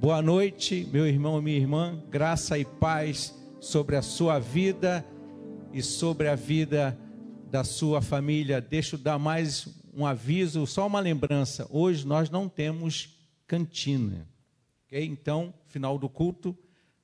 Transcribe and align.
Boa 0.00 0.22
noite, 0.22 0.88
meu 0.92 1.08
irmão 1.08 1.40
e 1.40 1.42
minha 1.42 1.56
irmã. 1.56 2.00
Graça 2.08 2.56
e 2.56 2.64
paz 2.64 3.34
sobre 3.60 3.96
a 3.96 4.00
sua 4.00 4.38
vida 4.38 5.04
e 5.72 5.82
sobre 5.82 6.28
a 6.28 6.36
vida 6.36 6.96
da 7.50 7.64
sua 7.64 8.00
família. 8.00 8.60
Deixa 8.60 8.94
eu 8.94 9.00
dar 9.00 9.18
mais 9.18 9.66
um 9.92 10.06
aviso, 10.06 10.64
só 10.68 10.86
uma 10.86 11.00
lembrança. 11.00 11.66
Hoje 11.68 12.06
nós 12.06 12.30
não 12.30 12.48
temos 12.48 13.18
cantina. 13.44 14.28
Ok? 14.86 15.04
Então, 15.04 15.52
final 15.66 15.98
do 15.98 16.08
culto, 16.08 16.56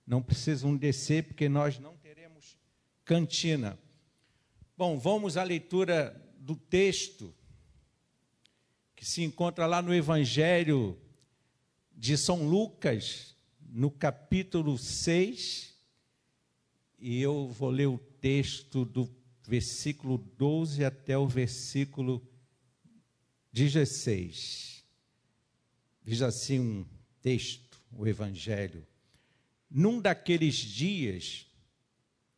não 0.07 0.23
precisam 0.23 0.77
descer, 0.77 1.25
porque 1.25 1.49
nós 1.49 1.81
não 1.81 1.97
teremos 1.97 2.57
cantina. 3.05 3.77
Bom, 4.79 4.97
vamos 4.97 5.37
à 5.37 5.43
leitura 5.43 6.15
do 6.39 6.55
texto 6.55 7.35
que 8.95 9.05
se 9.05 9.25
encontra 9.25 9.67
lá 9.67 9.83
no 9.83 9.93
Evangelho 9.93 10.97
de 11.97 12.17
São 12.17 12.49
Lucas, 12.49 13.35
no 13.61 13.91
capítulo 13.91 14.77
6, 14.77 15.75
e 16.99 17.21
eu 17.21 17.49
vou 17.49 17.71
ler 17.71 17.87
o 17.87 17.99
texto 17.99 18.85
do 18.85 19.09
versículo 19.47 20.19
12 20.19 20.85
até 20.85 21.17
o 21.17 21.27
versículo 21.27 22.27
16. 23.53 24.85
Diz 26.03 26.23
assim 26.23 26.61
um 26.61 26.87
texto, 27.21 27.81
o 27.93 28.07
Evangelho. 28.07 28.87
Num 29.71 30.01
daqueles 30.01 30.57
dias, 30.57 31.47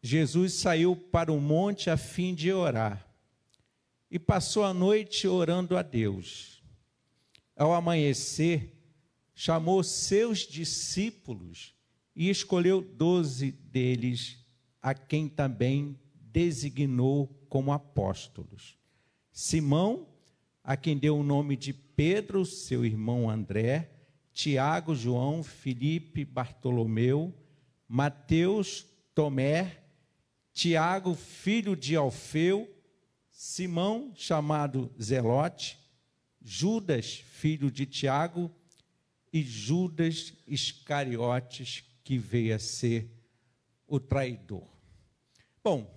Jesus 0.03 0.55
saiu 0.55 0.95
para 0.97 1.33
o 1.33 1.41
monte 1.41 1.91
a 1.91 1.97
fim 1.97 2.35
de 2.35 2.53
orar 2.53 3.07
e 4.11 4.19
passou 4.19 4.65
a 4.65 4.73
noite 4.73 5.27
orando 5.27 5.77
a 5.77 5.83
Deus. 5.83 6.63
Ao 7.57 7.73
amanhecer, 7.73 8.76
chamou 9.39 9.85
seus 9.85 10.39
discípulos 10.39 11.75
e 12.17 12.31
escolheu 12.31 12.81
doze 12.81 13.53
deles, 13.53 14.39
a 14.81 14.95
quem 14.95 15.29
também 15.29 16.01
designou 16.15 17.29
como 17.47 17.71
apóstolos. 17.71 18.79
Simão, 19.31 20.09
a 20.65 20.75
quem 20.75 20.97
deu 20.97 21.19
o 21.19 21.23
nome 21.23 21.55
de 21.55 21.75
Pedro, 21.75 22.47
seu 22.47 22.83
irmão 22.83 23.29
André, 23.29 23.91
Tiago, 24.33 24.95
João, 24.95 25.43
Felipe, 25.43 26.25
Bartolomeu, 26.25 27.35
Mateus, 27.87 28.87
Tomé, 29.15 29.83
Tiago, 30.55 31.15
filho 31.15 31.77
de 31.77 31.95
Alfeu, 31.95 32.75
Simão, 33.31 34.13
chamado 34.15 34.91
Zelote, 35.01 35.79
Judas, 36.43 37.17
filho 37.17 37.71
de 37.71 37.85
Tiago, 37.85 38.51
e 39.37 39.43
Judas 39.43 40.33
Iscariotes, 40.47 41.85
que 42.03 42.17
veio 42.17 42.57
a 42.57 42.59
ser 42.59 43.07
o 43.87 44.01
traidor. 44.01 44.67
Bom, 45.63 45.95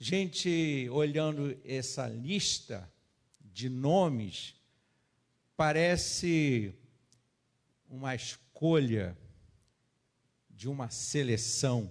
gente, 0.00 0.88
olhando 0.90 1.56
essa 1.64 2.08
lista 2.08 2.92
de 3.40 3.68
nomes, 3.68 4.56
parece 5.56 6.74
uma 7.88 8.16
escolha 8.16 9.16
de 10.50 10.68
uma 10.68 10.90
seleção. 10.90 11.88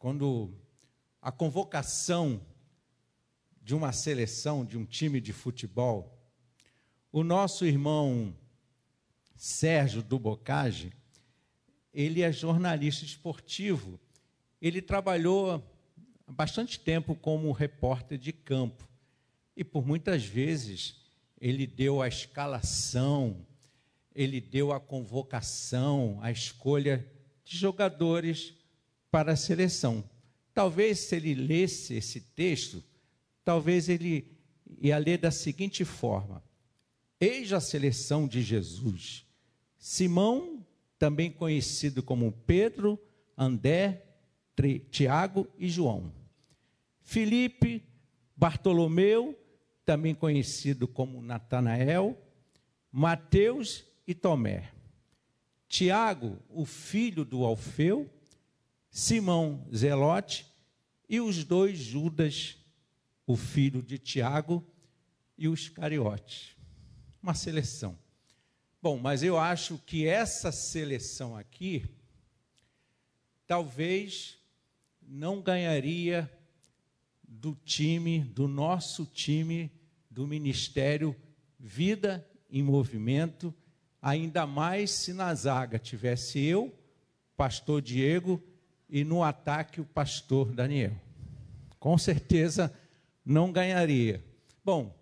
Quando 0.00 0.52
a 1.20 1.30
convocação 1.30 2.44
de 3.62 3.72
uma 3.72 3.92
seleção, 3.92 4.64
de 4.64 4.76
um 4.76 4.84
time 4.84 5.20
de 5.20 5.32
futebol, 5.32 6.20
o 7.12 7.22
nosso 7.22 7.64
irmão 7.64 8.36
Sérgio 9.42 10.04
do 10.04 10.20
Bocage, 10.20 10.92
ele 11.92 12.22
é 12.22 12.30
jornalista 12.30 13.04
esportivo. 13.04 13.98
Ele 14.60 14.80
trabalhou 14.80 15.60
bastante 16.28 16.78
tempo 16.78 17.16
como 17.16 17.50
repórter 17.50 18.18
de 18.18 18.32
campo. 18.32 18.88
E 19.56 19.64
por 19.64 19.84
muitas 19.84 20.24
vezes 20.24 20.94
ele 21.40 21.66
deu 21.66 22.00
a 22.00 22.06
escalação, 22.06 23.44
ele 24.14 24.40
deu 24.40 24.70
a 24.70 24.78
convocação, 24.78 26.20
a 26.22 26.30
escolha 26.30 27.04
de 27.44 27.56
jogadores 27.56 28.54
para 29.10 29.32
a 29.32 29.36
seleção. 29.36 30.08
Talvez 30.54 31.00
se 31.00 31.16
ele 31.16 31.34
lesse 31.34 31.94
esse 31.94 32.20
texto, 32.20 32.80
talvez 33.44 33.88
ele 33.88 34.38
ia 34.80 34.98
ler 34.98 35.18
da 35.18 35.32
seguinte 35.32 35.84
forma: 35.84 36.40
Eis 37.20 37.52
a 37.52 37.60
seleção 37.60 38.28
de 38.28 38.40
Jesus. 38.40 39.26
Simão, 39.84 40.64
também 40.96 41.28
conhecido 41.28 42.04
como 42.04 42.30
Pedro, 42.30 42.96
André, 43.36 44.06
Tiago 44.92 45.48
e 45.58 45.68
João. 45.68 46.14
Felipe, 47.00 47.82
Bartolomeu, 48.36 49.36
também 49.84 50.14
conhecido 50.14 50.86
como 50.86 51.20
Natanael, 51.20 52.16
Mateus 52.92 53.84
e 54.06 54.14
Tomé. 54.14 54.70
Tiago, 55.68 56.38
o 56.48 56.64
filho 56.64 57.24
do 57.24 57.44
Alfeu, 57.44 58.08
Simão 58.88 59.66
Zelote 59.74 60.46
e 61.08 61.20
os 61.20 61.42
dois 61.42 61.76
Judas, 61.76 62.56
o 63.26 63.34
filho 63.34 63.82
de 63.82 63.98
Tiago 63.98 64.64
e 65.36 65.48
os 65.48 65.68
Cariotes. 65.68 66.54
Uma 67.20 67.34
seleção. 67.34 67.98
Bom, 68.82 68.98
mas 68.98 69.22
eu 69.22 69.38
acho 69.38 69.78
que 69.86 70.08
essa 70.08 70.50
seleção 70.50 71.36
aqui 71.36 71.84
talvez 73.46 74.38
não 75.00 75.40
ganharia 75.40 76.28
do 77.22 77.54
time, 77.64 78.18
do 78.18 78.48
nosso 78.48 79.06
time 79.06 79.70
do 80.10 80.26
ministério 80.26 81.14
Vida 81.60 82.28
em 82.50 82.60
Movimento, 82.60 83.54
ainda 84.00 84.48
mais 84.48 84.90
se 84.90 85.12
na 85.12 85.32
zaga 85.32 85.78
tivesse 85.78 86.40
eu, 86.40 86.76
pastor 87.36 87.80
Diego 87.80 88.42
e 88.90 89.04
no 89.04 89.22
ataque 89.22 89.80
o 89.80 89.84
pastor 89.84 90.52
Daniel. 90.52 91.00
Com 91.78 91.96
certeza 91.96 92.76
não 93.24 93.52
ganharia. 93.52 94.24
Bom, 94.64 94.92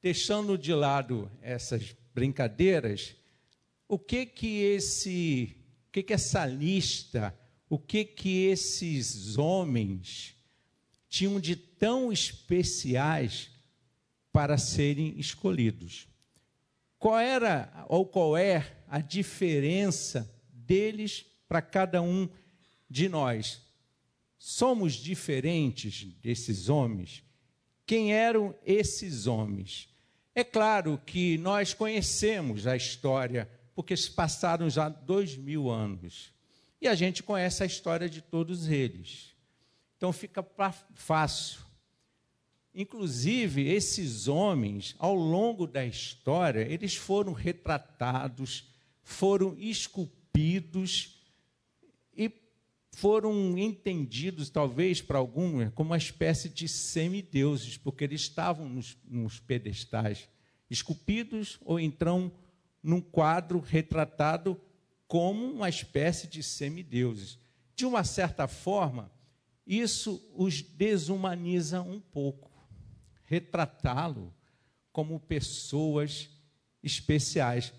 deixando 0.00 0.56
de 0.56 0.72
lado 0.72 1.28
essas 1.42 1.96
brincadeiras, 2.14 3.16
o 3.88 3.98
que 3.98 4.26
que 4.26 4.62
esse, 4.62 5.56
o 5.88 5.92
que 5.92 6.02
que 6.02 6.12
essa 6.12 6.46
lista, 6.46 7.38
o 7.68 7.78
que 7.78 8.04
que 8.04 8.46
esses 8.46 9.36
homens 9.36 10.36
tinham 11.08 11.38
de 11.38 11.54
tão 11.54 12.12
especiais 12.12 13.50
para 14.32 14.58
serem 14.58 15.18
escolhidos? 15.18 16.08
Qual 16.98 17.18
era 17.18 17.84
ou 17.88 18.06
qual 18.06 18.36
é 18.36 18.82
a 18.88 19.00
diferença 19.00 20.28
deles 20.50 21.24
para 21.46 21.60
cada 21.60 22.00
um 22.00 22.28
de 22.88 23.08
nós? 23.08 23.60
Somos 24.38 24.94
diferentes 24.94 26.04
desses 26.22 26.68
homens? 26.68 27.22
Quem 27.86 28.14
eram 28.14 28.54
esses 28.64 29.26
homens? 29.26 29.88
É 30.34 30.42
claro 30.42 31.00
que 31.04 31.38
nós 31.38 31.74
conhecemos 31.74 32.66
a 32.66 32.74
história 32.76 33.48
porque 33.74 33.96
se 33.96 34.10
passaram 34.10 34.70
já 34.70 34.88
dois 34.88 35.36
mil 35.36 35.70
anos. 35.70 36.32
E 36.80 36.88
a 36.88 36.94
gente 36.94 37.22
conhece 37.22 37.62
a 37.62 37.66
história 37.66 38.08
de 38.08 38.20
todos 38.20 38.68
eles. 38.68 39.34
Então 39.96 40.12
fica 40.12 40.46
fácil. 40.94 41.60
Inclusive, 42.74 43.68
esses 43.68 44.26
homens, 44.26 44.94
ao 44.98 45.14
longo 45.14 45.66
da 45.66 45.86
história, 45.86 46.60
eles 46.60 46.96
foram 46.96 47.32
retratados, 47.32 48.68
foram 49.02 49.56
esculpidos 49.56 51.20
e 52.16 52.30
foram 52.90 53.56
entendidos, 53.56 54.50
talvez 54.50 55.00
para 55.00 55.18
alguns, 55.18 55.72
como 55.74 55.90
uma 55.90 55.96
espécie 55.96 56.48
de 56.48 56.68
semideuses, 56.68 57.76
porque 57.76 58.04
eles 58.04 58.22
estavam 58.22 58.68
nos, 58.68 58.96
nos 59.04 59.38
pedestais, 59.38 60.28
esculpidos 60.68 61.58
ou 61.64 61.78
então 61.78 62.32
num 62.84 63.00
quadro 63.00 63.60
retratado 63.60 64.60
como 65.08 65.50
uma 65.50 65.70
espécie 65.70 66.28
de 66.28 66.42
semideuses. 66.42 67.38
De 67.74 67.86
uma 67.86 68.04
certa 68.04 68.46
forma, 68.46 69.10
isso 69.66 70.22
os 70.36 70.60
desumaniza 70.60 71.80
um 71.80 71.98
pouco. 71.98 72.50
Retratá-lo 73.24 74.34
como 74.92 75.18
pessoas 75.18 76.28
especiais. 76.82 77.72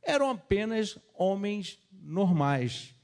Eram 0.00 0.30
apenas 0.30 0.96
homens 1.12 1.78
normais, 1.90 2.94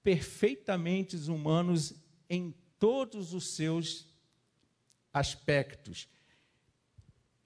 perfeitamente 0.00 1.16
humanos 1.16 1.92
em 2.30 2.54
todos 2.78 3.34
os 3.34 3.48
seus 3.48 4.06
aspectos. 5.12 6.08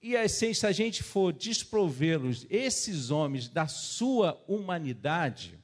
E 0.01 0.15
assim, 0.15 0.53
se 0.53 0.65
a 0.65 0.71
gente 0.71 1.03
for 1.03 1.33
desprovê-los, 1.33 2.45
esses 2.49 3.11
homens, 3.11 3.49
da 3.49 3.67
sua 3.67 4.41
humanidade, 4.47 5.59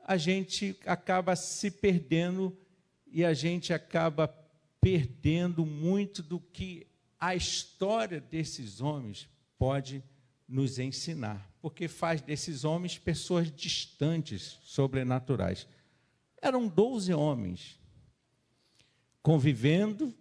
a 0.00 0.16
gente 0.16 0.76
acaba 0.86 1.36
se 1.36 1.70
perdendo 1.70 2.56
e 3.06 3.24
a 3.24 3.34
gente 3.34 3.72
acaba 3.72 4.28
perdendo 4.80 5.64
muito 5.66 6.22
do 6.22 6.40
que 6.40 6.86
a 7.20 7.36
história 7.36 8.20
desses 8.20 8.80
homens 8.80 9.28
pode 9.58 10.02
nos 10.48 10.78
ensinar, 10.78 11.48
porque 11.60 11.86
faz 11.86 12.20
desses 12.20 12.64
homens 12.64 12.98
pessoas 12.98 13.50
distantes, 13.54 14.58
sobrenaturais. 14.64 15.68
Eram 16.40 16.66
12 16.66 17.14
homens 17.14 17.78
convivendo, 19.22 20.12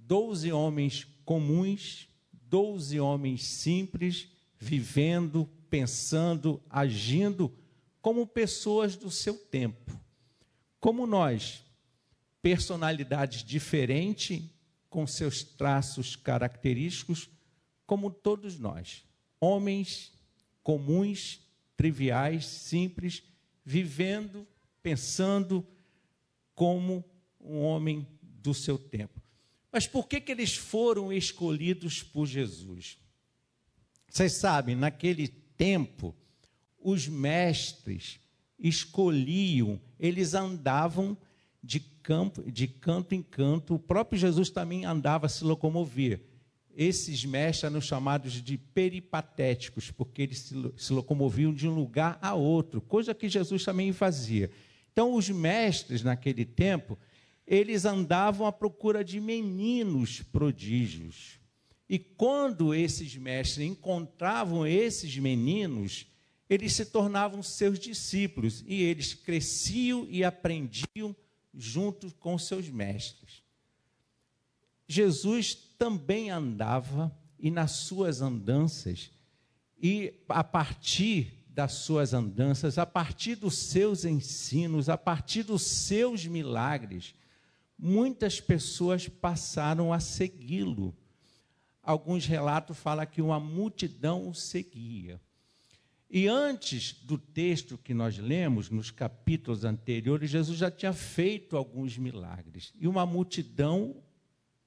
12 0.00 0.52
homens 0.52 1.06
comuns, 1.24 2.08
12 2.48 2.98
homens 3.00 3.44
simples, 3.44 4.28
vivendo, 4.58 5.48
pensando, 5.68 6.62
agindo 6.70 7.52
como 8.00 8.26
pessoas 8.26 8.96
do 8.96 9.10
seu 9.10 9.34
tempo. 9.34 9.98
Como 10.78 11.06
nós, 11.06 11.64
personalidades 12.40 13.42
diferentes, 13.42 14.42
com 14.88 15.06
seus 15.06 15.42
traços 15.42 16.14
característicos, 16.16 17.28
como 17.86 18.10
todos 18.10 18.58
nós, 18.58 19.04
homens 19.40 20.12
comuns, 20.62 21.40
triviais, 21.76 22.46
simples, 22.46 23.22
vivendo, 23.64 24.46
pensando 24.82 25.66
como 26.54 27.04
um 27.40 27.60
homem 27.60 28.06
do 28.22 28.54
seu 28.54 28.78
tempo. 28.78 29.20
Mas 29.76 29.86
por 29.86 30.08
que, 30.08 30.22
que 30.22 30.32
eles 30.32 30.56
foram 30.56 31.12
escolhidos 31.12 32.02
por 32.02 32.24
Jesus? 32.26 32.96
Vocês 34.08 34.32
sabem, 34.32 34.74
naquele 34.74 35.28
tempo, 35.28 36.16
os 36.78 37.06
mestres 37.06 38.18
escolhiam, 38.58 39.78
eles 40.00 40.32
andavam 40.32 41.14
de, 41.62 41.78
campo, 41.78 42.50
de 42.50 42.66
canto 42.66 43.14
em 43.14 43.20
canto, 43.20 43.74
o 43.74 43.78
próprio 43.78 44.18
Jesus 44.18 44.48
também 44.48 44.86
andava 44.86 45.26
a 45.26 45.28
se 45.28 45.44
locomover. 45.44 46.22
Esses 46.74 47.22
mestres 47.26 47.70
eram 47.70 47.82
chamados 47.82 48.32
de 48.32 48.56
peripatéticos, 48.56 49.90
porque 49.90 50.22
eles 50.22 50.38
se, 50.38 50.54
se 50.74 50.90
locomoviam 50.90 51.52
de 51.52 51.68
um 51.68 51.74
lugar 51.74 52.18
a 52.22 52.32
outro, 52.32 52.80
coisa 52.80 53.14
que 53.14 53.28
Jesus 53.28 53.62
também 53.62 53.92
fazia. 53.92 54.50
Então, 54.90 55.12
os 55.12 55.28
mestres, 55.28 56.02
naquele 56.02 56.46
tempo, 56.46 56.98
eles 57.46 57.84
andavam 57.84 58.46
à 58.46 58.52
procura 58.52 59.04
de 59.04 59.20
meninos 59.20 60.20
prodígios. 60.20 61.38
E 61.88 61.98
quando 61.98 62.74
esses 62.74 63.16
mestres 63.16 63.66
encontravam 63.66 64.66
esses 64.66 65.16
meninos, 65.16 66.06
eles 66.50 66.72
se 66.72 66.86
tornavam 66.86 67.42
seus 67.42 67.78
discípulos 67.78 68.64
e 68.66 68.82
eles 68.82 69.14
cresciam 69.14 70.06
e 70.10 70.24
aprendiam 70.24 71.14
junto 71.54 72.12
com 72.14 72.36
seus 72.38 72.68
mestres. 72.68 73.42
Jesus 74.88 75.54
também 75.78 76.30
andava 76.30 77.16
e 77.38 77.50
nas 77.50 77.72
suas 77.72 78.20
andanças, 78.20 79.10
e 79.80 80.14
a 80.28 80.42
partir 80.42 81.44
das 81.48 81.72
suas 81.72 82.14
andanças, 82.14 82.78
a 82.78 82.86
partir 82.86 83.36
dos 83.36 83.56
seus 83.56 84.04
ensinos, 84.04 84.88
a 84.88 84.96
partir 84.96 85.42
dos 85.42 85.62
seus 85.62 86.26
milagres, 86.26 87.14
muitas 87.78 88.40
pessoas 88.40 89.08
passaram 89.08 89.92
a 89.92 90.00
segui-lo. 90.00 90.96
Alguns 91.82 92.26
relatos 92.26 92.76
falam 92.76 93.06
que 93.06 93.22
uma 93.22 93.38
multidão 93.38 94.28
o 94.28 94.34
seguia. 94.34 95.20
E 96.08 96.28
antes 96.28 96.92
do 96.92 97.18
texto 97.18 97.76
que 97.76 97.92
nós 97.92 98.16
lemos, 98.16 98.70
nos 98.70 98.90
capítulos 98.90 99.64
anteriores, 99.64 100.30
Jesus 100.30 100.58
já 100.58 100.70
tinha 100.70 100.92
feito 100.92 101.56
alguns 101.56 101.98
milagres 101.98 102.72
e 102.78 102.86
uma 102.86 103.04
multidão 103.04 104.02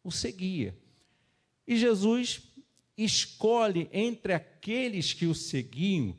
o 0.03 0.11
seguia. 0.11 0.77
E 1.65 1.77
Jesus 1.77 2.41
escolhe 2.97 3.89
entre 3.93 4.33
aqueles 4.33 5.13
que 5.13 5.25
o 5.25 5.35
seguiam 5.35 6.15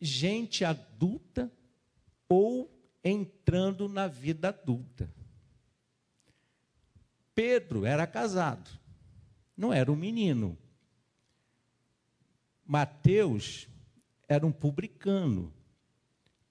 gente 0.00 0.64
adulta 0.64 1.50
ou 2.28 2.70
entrando 3.02 3.88
na 3.88 4.06
vida 4.06 4.48
adulta. 4.48 5.15
Pedro 7.36 7.84
era 7.84 8.06
casado, 8.06 8.70
não 9.54 9.70
era 9.70 9.92
um 9.92 9.94
menino. 9.94 10.56
Mateus 12.64 13.68
era 14.26 14.46
um 14.46 14.50
publicano, 14.50 15.52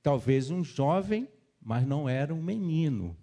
talvez 0.04 0.52
um 0.52 0.64
jovem, 0.64 1.28
mas 1.60 1.88
não 1.88 2.08
era 2.08 2.32
um 2.36 2.42
menino. 2.42 3.18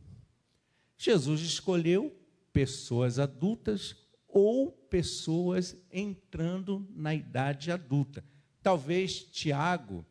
Jesus 0.98 1.40
escolheu 1.40 2.12
pessoas 2.52 3.20
adultas 3.20 3.94
ou 4.26 4.72
pessoas 4.72 5.76
entrando 5.92 6.84
na 6.90 7.14
idade 7.14 7.70
adulta. 7.70 8.24
Talvez 8.60 9.22
Tiago 9.22 10.04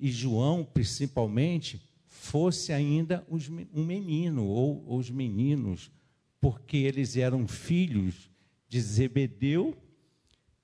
e 0.00 0.10
João, 0.10 0.64
principalmente, 0.64 1.86
fosse 2.06 2.72
ainda 2.72 3.22
um 3.30 3.84
menino 3.84 4.46
ou 4.46 4.96
os 4.96 5.10
meninos, 5.10 5.90
porque 6.44 6.76
eles 6.76 7.16
eram 7.16 7.48
filhos 7.48 8.30
de 8.68 8.78
Zebedeu 8.78 9.74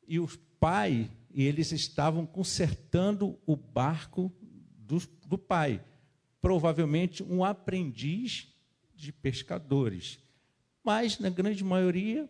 e 0.07 0.19
o 0.19 0.29
pai 0.61 1.11
e 1.31 1.43
eles 1.43 1.73
estavam 1.73 2.27
consertando 2.27 3.39
o 3.47 3.57
barco 3.57 4.31
do, 4.77 4.99
do 5.27 5.39
pai, 5.39 5.83
provavelmente 6.39 7.23
um 7.23 7.43
aprendiz 7.43 8.55
de 8.95 9.11
pescadores. 9.11 10.19
Mas, 10.85 11.19
na 11.19 11.31
grande 11.31 11.65
maioria, 11.65 12.29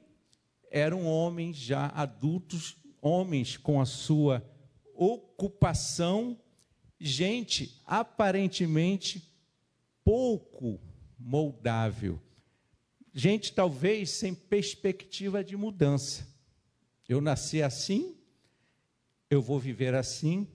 eram 0.71 1.05
homens 1.05 1.57
já 1.57 1.89
adultos, 1.89 2.77
homens 3.03 3.57
com 3.57 3.81
a 3.81 3.85
sua 3.85 4.49
ocupação, 4.95 6.39
gente 7.01 7.83
aparentemente 7.85 9.29
pouco 10.05 10.81
moldável, 11.19 12.23
gente 13.15 13.53
talvez 13.53 14.11
sem 14.11 14.35
perspectiva 14.35 15.43
de 15.43 15.57
mudança. 15.57 16.27
Eu 17.09 17.21
nasci 17.21 17.63
assim, 17.63 18.15
eu 19.29 19.43
vou 19.43 19.59
viver 19.59 19.95
assim 19.95 20.47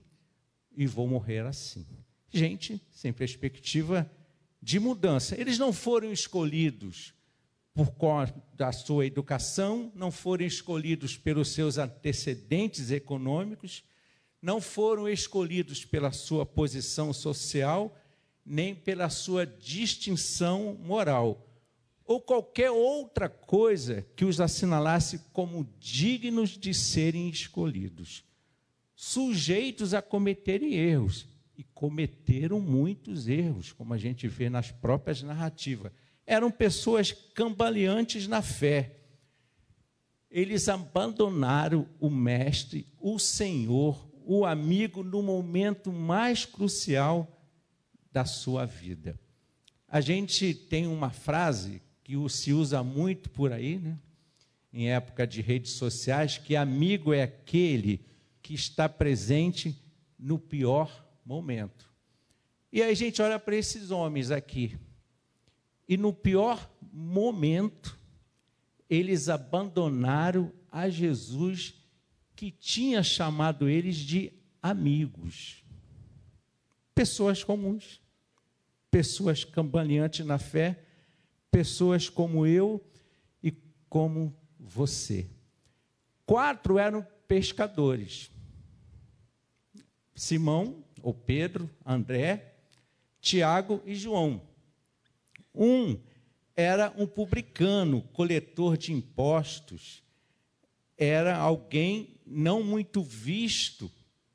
e 0.76 0.86
vou 0.86 1.06
morrer 1.06 1.46
assim. 1.46 1.86
Gente 2.30 2.80
sem 2.92 3.12
perspectiva 3.12 4.10
de 4.60 4.78
mudança. 4.78 5.38
Eles 5.40 5.58
não 5.58 5.72
foram 5.72 6.12
escolhidos 6.12 7.14
por 7.74 7.90
conta 7.90 8.34
da 8.54 8.72
sua 8.72 9.06
educação, 9.06 9.92
não 9.94 10.10
foram 10.10 10.46
escolhidos 10.46 11.16
pelos 11.16 11.48
seus 11.48 11.76
antecedentes 11.76 12.90
econômicos, 12.90 13.84
não 14.40 14.60
foram 14.60 15.06
escolhidos 15.08 15.84
pela 15.84 16.10
sua 16.10 16.46
posição 16.46 17.12
social, 17.12 17.94
nem 18.44 18.74
pela 18.74 19.10
sua 19.10 19.46
distinção 19.46 20.74
moral, 20.80 21.45
ou 22.06 22.20
qualquer 22.20 22.70
outra 22.70 23.28
coisa 23.28 24.06
que 24.14 24.24
os 24.24 24.40
assinalasse 24.40 25.18
como 25.32 25.68
dignos 25.78 26.50
de 26.50 26.72
serem 26.72 27.28
escolhidos 27.28 28.26
sujeitos 28.96 29.92
a 29.92 30.00
cometerem 30.00 30.74
erros. 30.74 31.28
E 31.58 31.62
cometeram 31.62 32.60
muitos 32.60 33.28
erros, 33.28 33.72
como 33.72 33.94
a 33.94 33.98
gente 33.98 34.28
vê 34.28 34.50
nas 34.50 34.70
próprias 34.70 35.22
narrativas. 35.22 35.90
Eram 36.26 36.50
pessoas 36.50 37.12
cambaleantes 37.12 38.26
na 38.26 38.42
fé. 38.42 38.96
Eles 40.30 40.68
abandonaram 40.68 41.88
o 41.98 42.10
Mestre, 42.10 42.86
o 42.98 43.18
Senhor, 43.18 44.06
o 44.26 44.44
amigo, 44.44 45.02
no 45.02 45.22
momento 45.22 45.90
mais 45.90 46.44
crucial 46.44 47.40
da 48.12 48.26
sua 48.26 48.66
vida. 48.66 49.18
A 49.88 50.02
gente 50.02 50.52
tem 50.52 50.86
uma 50.86 51.08
frase 51.08 51.80
que 52.06 52.14
se 52.30 52.52
usa 52.52 52.84
muito 52.84 53.28
por 53.28 53.52
aí, 53.52 53.80
né? 53.80 53.98
em 54.72 54.92
época 54.92 55.26
de 55.26 55.42
redes 55.42 55.72
sociais, 55.72 56.38
que 56.38 56.54
amigo 56.54 57.12
é 57.12 57.24
aquele 57.24 58.00
que 58.40 58.54
está 58.54 58.88
presente 58.88 59.76
no 60.16 60.38
pior 60.38 61.04
momento. 61.24 61.92
E 62.72 62.80
aí 62.80 62.92
a 62.92 62.94
gente 62.94 63.20
olha 63.20 63.40
para 63.40 63.56
esses 63.56 63.90
homens 63.90 64.30
aqui, 64.30 64.78
e 65.88 65.96
no 65.96 66.12
pior 66.12 66.70
momento, 66.92 67.98
eles 68.88 69.28
abandonaram 69.28 70.52
a 70.70 70.88
Jesus 70.88 71.74
que 72.36 72.52
tinha 72.52 73.02
chamado 73.02 73.68
eles 73.68 73.96
de 73.96 74.32
amigos. 74.62 75.64
Pessoas 76.94 77.42
comuns, 77.42 78.00
pessoas 78.92 79.42
cambaleantes 79.42 80.24
na 80.24 80.38
fé, 80.38 80.85
pessoas 81.56 82.10
como 82.10 82.46
eu 82.46 82.84
e 83.42 83.50
como 83.88 84.36
você. 84.60 85.26
Quatro 86.26 86.78
eram 86.78 87.06
pescadores: 87.26 88.30
Simão, 90.14 90.84
ou 91.00 91.14
Pedro, 91.14 91.70
André, 91.82 92.56
Tiago 93.22 93.82
e 93.86 93.94
João. 93.94 94.42
Um 95.54 95.98
era 96.54 96.92
um 96.94 97.06
publicano, 97.06 98.02
coletor 98.12 98.76
de 98.76 98.92
impostos, 98.92 100.02
era 100.94 101.38
alguém 101.38 102.20
não 102.26 102.62
muito 102.62 103.02
visto 103.02 103.90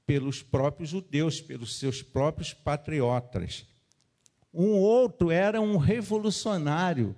pelos 0.07 0.41
próprios 0.41 0.89
judeus, 0.89 1.39
pelos 1.39 1.75
seus 1.75 2.01
próprios 2.01 2.51
patriotas. 2.51 3.63
Um 4.53 4.77
outro 4.77 5.31
era 5.31 5.61
um 5.61 5.77
revolucionário, 5.77 7.15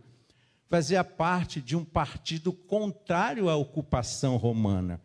fazia 0.69 1.03
parte 1.03 1.61
de 1.61 1.75
um 1.75 1.83
partido 1.83 2.53
contrário 2.53 3.49
à 3.49 3.55
ocupação 3.55 4.37
romana. 4.37 5.01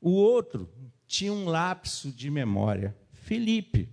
O 0.00 0.10
outro 0.10 0.68
tinha 1.06 1.32
um 1.32 1.46
lapso 1.46 2.12
de 2.12 2.30
memória. 2.30 2.96
Felipe, 3.12 3.88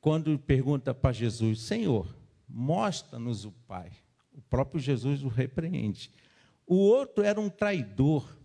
quando 0.00 0.38
pergunta 0.38 0.94
para 0.94 1.12
Jesus: 1.12 1.60
Senhor, 1.60 2.14
mostra-nos 2.48 3.44
o 3.44 3.52
Pai. 3.52 3.90
O 4.32 4.40
próprio 4.42 4.80
Jesus 4.80 5.22
o 5.22 5.28
repreende. 5.28 6.10
O 6.66 6.76
outro 6.76 7.22
era 7.24 7.40
um 7.40 7.48
traidor. 7.48 8.36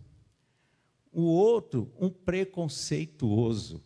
O 1.12 1.22
outro, 1.22 1.92
um 1.98 2.08
preconceituoso. 2.08 3.82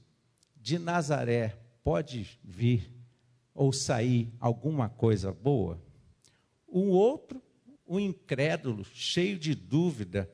De 0.56 0.78
Nazaré, 0.78 1.56
pode 1.82 2.38
vir 2.42 2.93
ou 3.54 3.72
sair 3.72 4.32
alguma 4.40 4.88
coisa 4.88 5.32
boa? 5.32 5.80
O 6.66 6.88
outro, 6.88 7.40
um 7.86 8.00
incrédulo, 8.00 8.84
cheio 8.84 9.38
de 9.38 9.54
dúvida. 9.54 10.30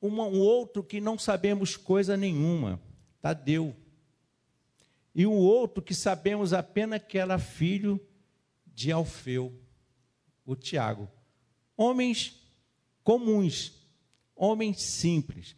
Um 0.00 0.20
outro 0.38 0.84
que 0.84 1.00
não 1.00 1.18
sabemos 1.18 1.76
coisa 1.76 2.16
nenhuma, 2.16 2.80
Tadeu. 3.20 3.74
E 5.14 5.26
o 5.26 5.32
outro 5.32 5.82
que 5.82 5.94
sabemos 5.94 6.52
apenas 6.52 7.02
que 7.02 7.18
era 7.18 7.38
filho 7.38 8.00
de 8.66 8.92
Alfeu 8.92 9.52
o 10.46 10.54
Tiago. 10.54 11.10
Homens 11.76 12.40
comuns, 13.02 13.72
homens 14.34 14.80
simples. 14.80 15.56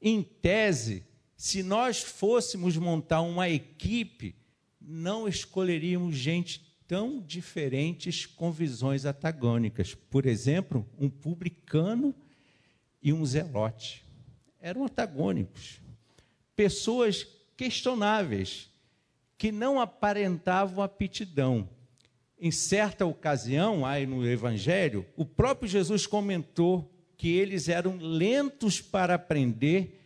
Em 0.00 0.22
tese, 0.22 1.04
se 1.36 1.62
nós 1.62 2.00
fôssemos 2.00 2.76
montar 2.76 3.20
uma 3.22 3.48
equipe, 3.48 4.36
não 4.80 5.28
escolheríamos 5.28 6.16
gente 6.16 6.60
tão 6.86 7.20
diferentes 7.20 8.26
com 8.26 8.50
visões 8.50 9.04
antagônicas. 9.04 9.94
Por 9.94 10.26
exemplo, 10.26 10.84
um 10.98 11.08
publicano 11.08 12.14
e 13.02 13.12
um 13.12 13.24
zelote. 13.24 14.04
Eram 14.60 14.84
antagônicos. 14.84 15.80
Pessoas 16.56 17.26
questionáveis, 17.56 18.68
que 19.38 19.52
não 19.52 19.80
aparentavam 19.80 20.82
aptidão 20.82 21.68
em 22.40 22.50
certa 22.50 23.04
ocasião, 23.04 23.84
aí 23.84 24.06
no 24.06 24.26
Evangelho, 24.26 25.06
o 25.14 25.26
próprio 25.26 25.68
Jesus 25.68 26.06
comentou 26.06 26.90
que 27.16 27.28
eles 27.28 27.68
eram 27.68 27.98
lentos 27.98 28.80
para 28.80 29.14
aprender 29.14 30.00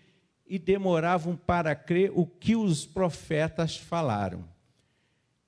e 0.44 0.58
demoravam 0.58 1.36
para 1.36 1.74
crer 1.76 2.10
o 2.12 2.26
que 2.26 2.56
os 2.56 2.84
profetas 2.84 3.76
falaram. 3.76 4.52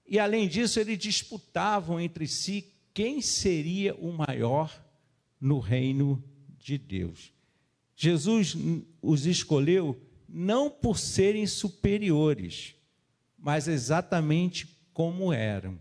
E 0.08 0.18
além 0.18 0.48
disso, 0.48 0.78
eles 0.78 0.98
disputavam 0.98 2.00
entre 2.00 2.26
si 2.28 2.72
quem 2.94 3.20
seria 3.20 3.94
o 3.96 4.12
maior 4.12 4.72
no 5.40 5.58
reino 5.58 6.22
de 6.58 6.78
Deus. 6.78 7.32
Jesus 7.94 8.56
os 9.02 9.26
escolheu 9.26 10.00
não 10.28 10.70
por 10.70 10.98
serem 10.98 11.46
superiores, 11.46 12.74
mas 13.38 13.68
exatamente 13.68 14.66
como 14.92 15.32
eram. 15.32 15.78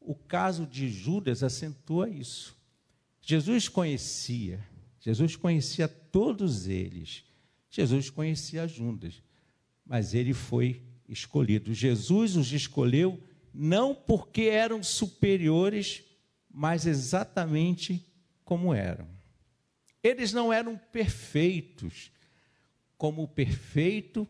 O 0.00 0.14
caso 0.14 0.66
de 0.66 0.88
Judas 0.88 1.42
acentua 1.42 2.08
isso. 2.08 2.56
Jesus 3.20 3.68
conhecia, 3.68 4.64
Jesus 4.98 5.36
conhecia 5.36 5.86
todos 5.86 6.66
eles. 6.66 7.24
Jesus 7.70 8.10
conhecia 8.10 8.66
Judas, 8.66 9.22
mas 9.86 10.14
ele 10.14 10.32
foi 10.34 10.82
escolhido. 11.08 11.72
Jesus 11.72 12.36
os 12.36 12.52
escolheu 12.52 13.20
não 13.52 13.94
porque 13.94 14.42
eram 14.42 14.82
superiores, 14.82 16.04
mas 16.50 16.86
exatamente 16.86 18.06
como 18.44 18.74
eram. 18.74 19.08
Eles 20.02 20.32
não 20.32 20.52
eram 20.52 20.76
perfeitos, 20.76 22.10
como 22.96 23.22
o 23.22 23.28
perfeito 23.28 24.28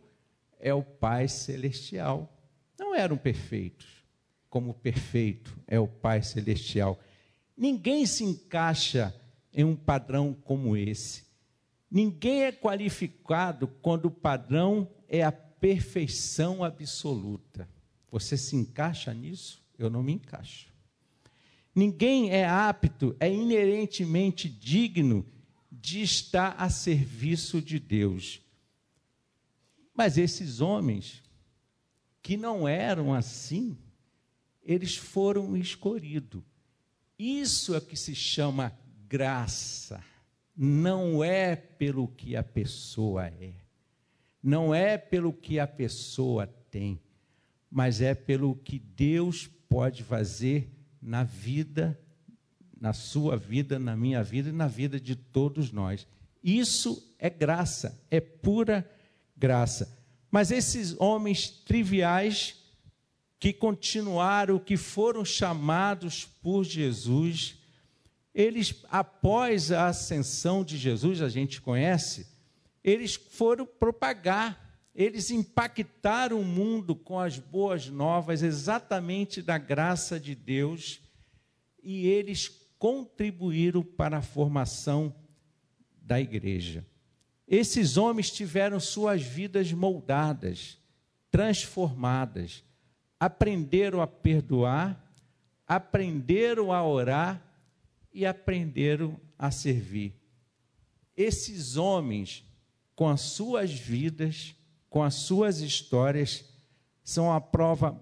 é 0.59 0.75
o 0.75 0.83
Pai 0.83 1.29
Celestial. 1.29 2.33
Não 2.79 2.95
eram 2.95 3.17
perfeitos 3.17 4.01
como 4.51 4.75
perfeito 4.75 5.57
é 5.67 5.79
o 5.79 5.87
Pai 5.87 6.23
Celestial. 6.23 6.99
Ninguém 7.57 8.05
se 8.05 8.25
encaixa 8.25 9.15
em 9.55 9.65
um 9.65 9.77
padrão 9.77 10.35
como 10.35 10.77
esse. 10.77 11.25
Ninguém 11.89 12.43
é 12.43 12.53
qualificado 12.53 13.69
quando 13.69 14.07
o 14.07 14.11
padrão 14.11 14.91
é 15.09 15.23
a 15.23 15.33
perfeição 15.33 16.65
absoluta. 16.65 17.69
Você 18.11 18.37
se 18.37 18.57
encaixa 18.57 19.13
nisso? 19.15 19.63
Eu 19.79 19.89
não 19.89 20.03
me 20.03 20.13
encaixo. 20.13 20.69
Ninguém 21.75 22.31
é 22.31 22.47
apto, 22.47 23.17
é 23.21 23.33
inerentemente 23.33 24.49
digno 24.49 25.25
de 25.71 26.03
estar 26.03 26.57
a 26.59 26.69
serviço 26.69 27.63
de 27.63 27.79
Deus. 27.79 28.41
Mas 29.95 30.19
esses 30.19 30.61
homens 30.61 31.23
que 32.23 32.37
não 32.37 32.67
eram 32.67 33.15
assim, 33.15 33.79
eles 34.63 34.97
foram 34.97 35.57
escolhidos. 35.57 36.43
Isso 37.19 37.75
é 37.75 37.81
que 37.81 37.97
se 37.97 38.15
chama 38.15 38.77
graça. 39.09 40.03
Não 40.57 41.23
é 41.23 41.55
pelo 41.57 42.09
que 42.09 42.37
a 42.37 42.43
pessoa 42.43 43.27
é, 43.27 43.55
não 44.43 44.75
é 44.75 44.99
pelo 44.99 45.33
que 45.33 45.59
a 45.59 45.67
pessoa 45.67 46.47
tem, 46.47 47.01
mas 47.71 48.01
é 48.01 48.15
pelo 48.15 48.57
que 48.57 48.79
Deus 48.79 49.49
pode 49.69 50.03
fazer 50.03 50.71
na 51.01 51.23
vida, 51.23 51.99
na 52.81 52.93
sua 52.93 53.37
vida, 53.37 53.79
na 53.79 53.97
minha 53.97 54.23
vida 54.23 54.49
e 54.49 54.53
na 54.53 54.67
vida 54.67 54.99
de 54.99 55.15
todos 55.15 55.71
nós. 55.71 56.07
Isso 56.43 57.15
é 57.19 57.31
graça, 57.31 58.03
é 58.11 58.21
pura 58.21 58.91
graça. 59.37 59.97
Mas 60.31 60.51
esses 60.51 60.99
homens 60.99 61.49
triviais 61.49 62.57
que 63.39 63.53
continuaram, 63.53 64.59
que 64.59 64.77
foram 64.77 65.25
chamados 65.25 66.27
por 66.43 66.65
Jesus, 66.65 67.59
eles, 68.35 68.85
após 68.91 69.73
a 69.73 69.89
ascensão 69.89 70.63
de 70.63 70.77
Jesus, 70.77 71.21
a 71.23 71.29
gente 71.29 71.61
conhece, 71.61 72.29
eles 72.85 73.15
foram 73.15 73.67
propagar, 73.67 74.70
eles 74.95 75.31
impactaram 75.31 76.41
o 76.41 76.45
mundo 76.45 76.95
com 76.95 77.19
as 77.19 77.39
boas 77.39 77.89
novas, 77.89 78.43
exatamente 78.43 79.41
da 79.41 79.59
graça 79.59 80.19
de 80.19 80.35
Deus, 80.35 81.01
e 81.83 82.07
eles 82.07 82.49
contribuíram 82.79 83.83
para 83.83 84.19
a 84.19 84.23
formação 84.23 85.15
da 86.03 86.21
igreja. 86.21 86.87
Esses 87.47 87.97
homens 87.97 88.31
tiveram 88.31 88.79
suas 88.81 89.23
vidas 89.23 89.73
moldadas, 89.73 90.79
transformadas 91.31 92.65
aprenderam 93.21 94.01
a 94.01 94.07
perdoar, 94.07 94.99
aprenderam 95.67 96.73
a 96.73 96.83
orar 96.83 97.47
e 98.11 98.25
aprenderam 98.25 99.21
a 99.39 99.51
servir. 99.51 100.15
Esses 101.15 101.77
homens, 101.77 102.43
com 102.97 103.07
as 103.07 103.21
suas 103.21 103.71
vidas, 103.71 104.55
com 104.91 105.03
as 105.03 105.15
suas 105.15 105.61
histórias, 105.61 106.45
são 107.03 107.33
a 107.33 107.41
prova 107.41 107.99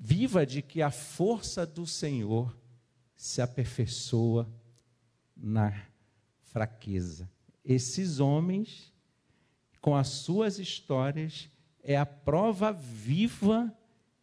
viva 0.00 0.46
de 0.46 0.62
que 0.62 0.80
a 0.80 0.90
força 0.90 1.66
do 1.66 1.84
Senhor 1.84 2.56
se 3.16 3.42
aperfeiçoa 3.42 4.48
na 5.36 5.84
fraqueza. 6.44 7.28
Esses 7.64 8.20
homens, 8.20 8.92
com 9.80 9.96
as 9.96 10.08
suas 10.08 10.60
histórias, 10.60 11.48
é 11.82 11.96
a 11.96 12.06
prova 12.06 12.72
viva 12.72 13.76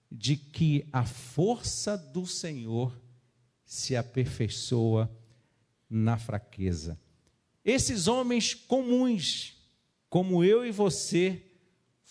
de 0.10 0.38
que 0.38 0.88
a 0.94 1.06
força 1.06 1.98
do 1.98 2.26
Senhor 2.26 2.98
se 3.66 3.96
aperfeiçoa 3.96 5.12
na 5.90 6.18
fraqueza. 6.18 6.98
Esses 7.64 8.08
homens 8.08 8.54
comuns, 8.54 9.58
como 10.10 10.44
eu 10.44 10.66
e 10.66 10.72
você, 10.72 11.45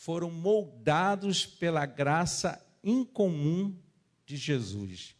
foram 0.05 0.31
moldados 0.31 1.47
pela 1.47 1.87
graça 1.87 2.63
incomum 2.85 3.75
de 4.27 4.37
Jesus. 4.37 5.17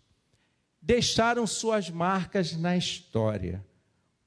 Deixaram 0.79 1.47
suas 1.47 1.89
marcas 1.89 2.55
na 2.55 2.77
história. 2.77 3.65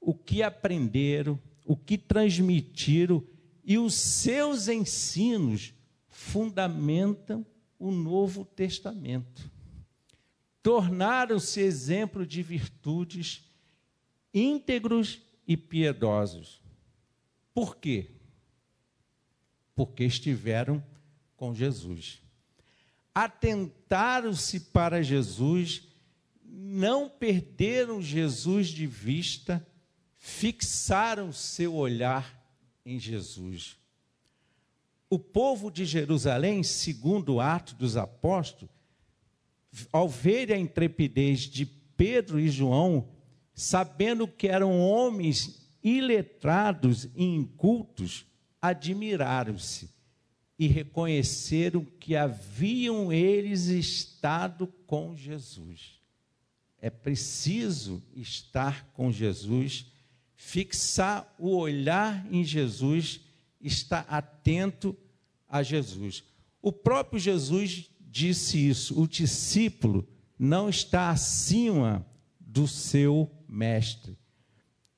O 0.00 0.12
que 0.12 0.42
aprenderam, 0.42 1.40
o 1.64 1.76
que 1.76 1.96
transmitiram, 1.96 3.24
e 3.62 3.78
os 3.78 3.94
seus 3.94 4.66
ensinos 4.66 5.72
fundamentam 6.08 7.46
o 7.78 7.92
Novo 7.92 8.44
Testamento. 8.44 9.48
Tornaram-se 10.60 11.60
exemplo 11.60 12.26
de 12.26 12.42
virtudes 12.42 13.48
íntegros 14.34 15.22
e 15.46 15.56
piedosos. 15.56 16.60
Por 17.54 17.76
quê? 17.76 18.17
Porque 19.78 20.02
estiveram 20.02 20.82
com 21.36 21.54
Jesus. 21.54 22.20
Atentaram-se 23.14 24.58
para 24.58 25.04
Jesus, 25.04 25.86
não 26.44 27.08
perderam 27.08 28.02
Jesus 28.02 28.70
de 28.70 28.88
vista, 28.88 29.64
fixaram 30.16 31.32
seu 31.32 31.76
olhar 31.76 32.44
em 32.84 32.98
Jesus. 32.98 33.76
O 35.08 35.16
povo 35.16 35.70
de 35.70 35.84
Jerusalém, 35.84 36.64
segundo 36.64 37.34
o 37.34 37.40
ato 37.40 37.76
dos 37.76 37.96
apóstolos, 37.96 38.74
ao 39.92 40.08
ver 40.08 40.52
a 40.52 40.58
intrepidez 40.58 41.42
de 41.42 41.64
Pedro 41.64 42.40
e 42.40 42.48
João, 42.48 43.10
sabendo 43.54 44.26
que 44.26 44.48
eram 44.48 44.80
homens 44.80 45.70
iletrados 45.84 47.04
e 47.14 47.22
incultos, 47.22 48.26
admiraram-se 48.60 49.90
e 50.58 50.66
reconheceram 50.66 51.84
que 51.84 52.16
haviam 52.16 53.12
eles 53.12 53.66
estado 53.66 54.66
com 54.86 55.14
Jesus. 55.16 56.00
É 56.80 56.90
preciso 56.90 58.02
estar 58.14 58.86
com 58.92 59.10
Jesus, 59.10 59.86
fixar 60.34 61.34
o 61.38 61.56
olhar 61.56 62.26
em 62.32 62.44
Jesus, 62.44 63.20
estar 63.60 64.04
atento 64.08 64.96
a 65.48 65.62
Jesus. 65.62 66.24
O 66.60 66.72
próprio 66.72 67.20
Jesus 67.20 67.90
disse 68.00 68.68
isso: 68.68 69.00
o 69.00 69.06
discípulo 69.06 70.08
não 70.38 70.68
está 70.68 71.10
acima 71.10 72.06
do 72.40 72.66
seu 72.66 73.30
mestre. 73.48 74.16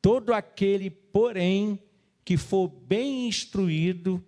Todo 0.00 0.32
aquele, 0.32 0.90
porém, 0.90 1.78
que 2.30 2.36
for 2.36 2.68
bem 2.68 3.26
instruído, 3.26 4.24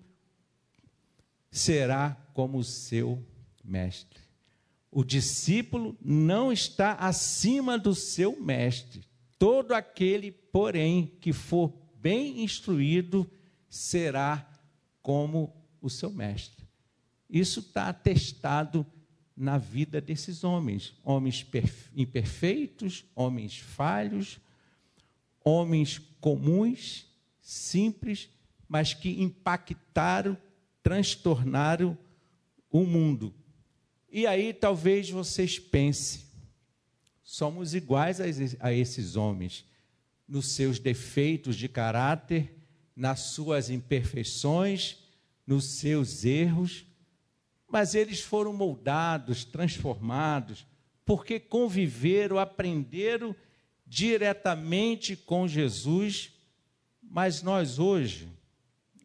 será 1.53 2.17
como 2.35 2.59
o 2.59 2.65
seu 2.65 3.25
mestre. 3.63 4.19
O 4.91 5.05
discípulo 5.05 5.97
não 6.05 6.53
está 6.53 6.95
acima 6.95 7.79
do 7.79 7.95
seu 7.95 8.41
mestre. 8.41 9.05
Todo 9.39 9.71
aquele, 9.71 10.33
porém, 10.33 11.17
que 11.21 11.33
for 11.33 11.73
bem 11.95 12.43
instruído, 12.43 13.25
será 13.69 14.51
como 15.01 15.55
o 15.81 15.89
seu 15.89 16.11
mestre. 16.11 16.67
Isso 17.31 17.61
está 17.61 17.89
atestado 17.89 18.85
na 19.37 19.59
vida 19.59 20.01
desses 20.01 20.43
homens, 20.43 20.93
homens 21.05 21.47
imperfeitos, 21.95 23.05
homens 23.15 23.59
falhos, 23.59 24.41
homens 25.45 26.01
comuns, 26.21 27.12
simples, 27.43 28.31
mas 28.69 28.95
que 28.95 29.21
impactaram 29.21 30.39
transtornaram 30.83 31.97
o 32.71 32.85
mundo. 32.85 33.33
E 34.11 34.27
aí 34.27 34.53
talvez 34.53 35.09
vocês 35.09 35.59
pensem, 35.59 36.23
somos 37.23 37.75
iguais 37.75 38.21
a 38.61 38.73
esses 38.73 39.17
homens, 39.17 39.65
nos 40.27 40.53
seus 40.53 40.79
defeitos 40.79 41.57
de 41.57 41.69
caráter, 41.69 42.59
nas 42.95 43.21
suas 43.21 43.71
imperfeições, 43.71 44.99
nos 45.47 45.79
seus 45.79 46.25
erros, 46.25 46.85
mas 47.71 47.95
eles 47.95 48.21
foram 48.21 48.53
moldados, 48.53 49.45
transformados, 49.45 50.67
porque 51.07 51.41
conviveram, 51.41 52.39
aprenderam 52.39 53.35
diretamente 53.87 55.17
com 55.17 55.49
Jesus, 55.49 56.33
mas 57.13 57.43
nós 57.43 57.79
hoje 57.79 58.27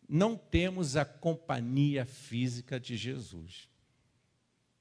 não 0.07 0.37
temos 0.37 0.95
a 0.95 1.03
companhia 1.03 2.05
física 2.05 2.79
de 2.79 2.95
Jesus. 2.95 3.67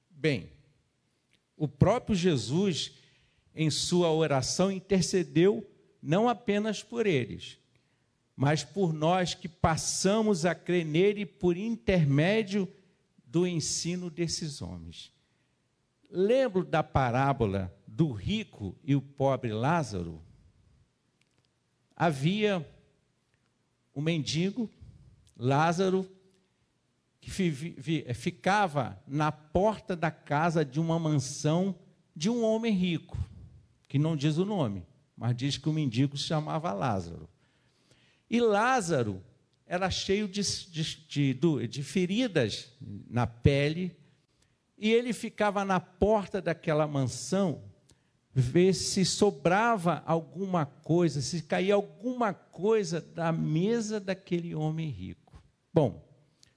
Bem, 0.08 0.48
o 1.56 1.66
próprio 1.66 2.14
Jesus, 2.14 2.92
em 3.52 3.68
sua 3.68 4.12
oração, 4.12 4.70
intercedeu 4.70 5.68
não 6.00 6.28
apenas 6.28 6.84
por 6.84 7.04
eles, 7.04 7.58
mas 8.36 8.62
por 8.62 8.92
nós 8.92 9.34
que 9.34 9.48
passamos 9.48 10.46
a 10.46 10.54
crer 10.54 10.86
nele 10.86 11.26
por 11.26 11.56
intermédio 11.56 12.72
do 13.24 13.44
ensino 13.44 14.08
desses 14.08 14.62
homens. 14.62 15.12
Lembro 16.08 16.64
da 16.64 16.84
parábola 16.84 17.76
do 17.88 18.12
rico 18.12 18.78
e 18.84 18.94
o 18.94 19.02
pobre 19.02 19.52
Lázaro? 19.52 20.22
Havia 21.96 22.64
um 23.96 24.02
mendigo 24.02 24.70
Lázaro, 25.38 26.08
que 27.18 27.30
ficava 28.14 29.02
na 29.06 29.32
porta 29.32 29.96
da 29.96 30.10
casa 30.10 30.64
de 30.64 30.78
uma 30.78 30.98
mansão 30.98 31.74
de 32.14 32.30
um 32.30 32.44
homem 32.44 32.72
rico, 32.72 33.18
que 33.88 33.98
não 33.98 34.14
diz 34.14 34.36
o 34.36 34.44
nome, 34.44 34.86
mas 35.16 35.34
diz 35.34 35.56
que 35.58 35.68
o 35.68 35.72
mendigo 35.72 36.16
se 36.16 36.24
chamava 36.24 36.72
Lázaro. 36.72 37.28
E 38.30 38.38
Lázaro 38.40 39.22
era 39.66 39.90
cheio 39.90 40.28
de, 40.28 40.42
de, 40.70 41.34
de, 41.34 41.66
de 41.66 41.82
feridas 41.82 42.72
na 42.80 43.26
pele, 43.26 43.96
e 44.78 44.92
ele 44.92 45.12
ficava 45.12 45.64
na 45.64 45.80
porta 45.80 46.40
daquela 46.40 46.86
mansão 46.86 47.62
ver 48.38 48.74
se 48.74 49.02
sobrava 49.02 50.02
alguma 50.04 50.66
coisa, 50.66 51.22
se 51.22 51.40
caía 51.40 51.72
alguma 51.72 52.34
coisa 52.34 53.00
da 53.00 53.32
mesa 53.32 53.98
daquele 53.98 54.54
homem 54.54 54.90
rico. 54.90 55.42
Bom, 55.72 56.06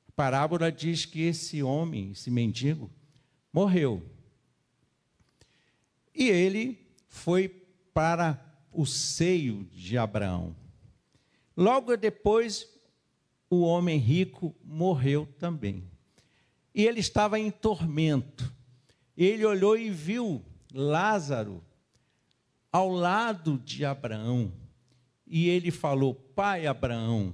a 0.06 0.12
parábola 0.12 0.70
diz 0.74 1.06
que 1.06 1.22
esse 1.22 1.64
homem, 1.64 2.12
esse 2.12 2.30
mendigo, 2.30 2.92
morreu. 3.54 4.06
E 6.14 6.28
ele 6.28 6.86
foi 7.08 7.48
para 7.94 8.38
o 8.74 8.86
seio 8.86 9.64
de 9.72 9.98
Abraão. 9.98 10.54
Logo 11.56 11.96
depois, 11.96 12.68
o 13.50 13.62
homem 13.62 13.98
rico 13.98 14.54
morreu 14.62 15.26
também. 15.40 15.90
E 16.76 16.86
ele 16.86 17.00
estava 17.00 17.40
em 17.40 17.50
tormento. 17.50 18.54
Ele 19.16 19.46
olhou 19.46 19.78
e 19.78 19.90
viu 19.90 20.44
Lázaro 20.74 21.64
ao 22.72 22.90
lado 22.90 23.58
de 23.60 23.86
Abraão. 23.86 24.52
E 25.26 25.48
ele 25.48 25.72
falou: 25.72 26.14
Pai 26.14 26.66
Abraão, 26.66 27.34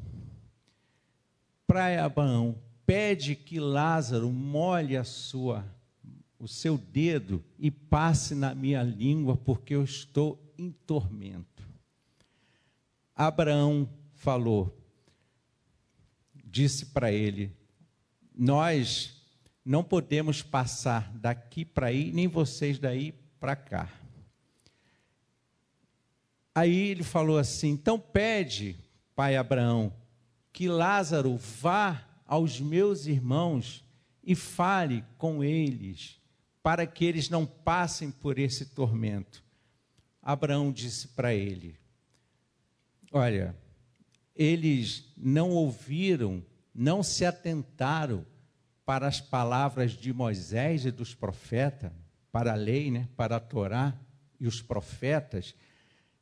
para 1.66 2.04
Abraão, 2.04 2.58
pede 2.86 3.36
que 3.36 3.60
Lázaro 3.60 4.32
molhe 4.32 4.96
a 4.96 5.04
sua, 5.04 5.66
o 6.38 6.48
seu 6.48 6.78
dedo 6.78 7.44
e 7.58 7.72
passe 7.72 8.36
na 8.36 8.54
minha 8.54 8.84
língua, 8.84 9.36
porque 9.36 9.74
eu 9.74 9.84
estou 9.84 10.40
em 10.58 10.72
tormento. 10.72 11.64
Abraão 13.16 13.90
falou, 14.14 14.78
disse 16.44 16.88
para 16.88 17.12
ele: 17.12 17.52
Nós 18.38 19.22
não 19.64 19.84
podemos 19.84 20.42
passar 20.42 21.12
daqui 21.18 21.66
para 21.66 21.88
aí, 21.88 22.12
nem 22.12 22.28
vocês 22.28 22.78
daí 22.78 23.14
para 23.40 23.56
cá. 23.56 24.05
Aí 26.56 26.88
ele 26.88 27.04
falou 27.04 27.38
assim: 27.38 27.72
Então 27.72 28.00
pede, 28.00 28.80
pai 29.14 29.36
Abraão, 29.36 29.94
que 30.54 30.70
Lázaro 30.70 31.36
vá 31.36 32.02
aos 32.26 32.62
meus 32.62 33.06
irmãos 33.06 33.84
e 34.24 34.34
fale 34.34 35.04
com 35.18 35.44
eles, 35.44 36.18
para 36.64 36.88
que 36.88 37.04
eles 37.04 37.30
não 37.30 37.46
passem 37.46 38.10
por 38.10 38.40
esse 38.40 38.68
tormento. 38.68 39.44
Abraão 40.24 40.72
disse 40.72 41.10
para 41.10 41.34
ele: 41.34 41.78
Olha, 43.12 43.54
eles 44.34 45.14
não 45.18 45.52
ouviram, 45.52 46.42
não 46.74 47.04
se 47.04 47.26
atentaram 47.26 48.26
para 48.86 49.08
as 49.08 49.20
palavras 49.20 49.92
de 49.92 50.14
Moisés 50.14 50.86
e 50.86 50.92
dos 50.92 51.14
profetas, 51.14 51.92
para 52.32 52.54
a 52.54 52.56
lei, 52.56 52.92
né, 52.92 53.10
para 53.18 53.36
a 53.36 53.40
Torá 53.40 53.94
e 54.40 54.48
os 54.48 54.62
profetas, 54.62 55.54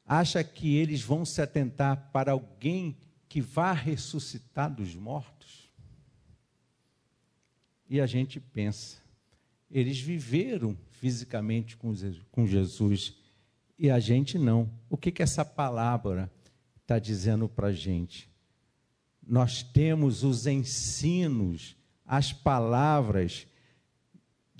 acha 0.05 0.43
que 0.43 0.75
eles 0.75 1.01
vão 1.01 1.25
se 1.25 1.41
atentar 1.41 2.09
para 2.11 2.31
alguém 2.31 2.97
que 3.27 3.41
vá 3.41 3.71
ressuscitar 3.71 4.73
dos 4.73 4.95
mortos? 4.95 5.71
E 7.89 7.99
a 8.01 8.05
gente 8.05 8.39
pensa, 8.39 8.97
eles 9.69 9.99
viveram 9.99 10.77
fisicamente 10.91 11.77
com 11.77 12.45
Jesus 12.45 13.15
e 13.77 13.89
a 13.89 13.99
gente 13.99 14.37
não. 14.37 14.69
O 14.89 14.97
que, 14.97 15.11
que 15.11 15.23
essa 15.23 15.43
palavra 15.43 16.31
está 16.81 16.99
dizendo 16.99 17.47
para 17.47 17.67
a 17.67 17.73
gente? 17.73 18.33
nós 19.27 19.63
temos 19.63 20.23
os 20.23 20.45
ensinos, 20.47 21.75
as 22.05 22.33
palavras 22.33 23.47